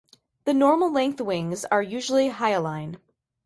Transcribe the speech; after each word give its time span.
The 0.45 0.53
normal 0.55 0.91
length 0.91 1.21
wings 1.21 1.63
are 1.65 1.83
usually 1.83 2.29
hyaline. 2.29 2.97